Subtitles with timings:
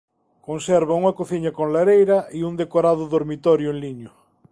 [0.47, 4.11] Conserva unha cociña con lareira e un decorado dormitorio en liño.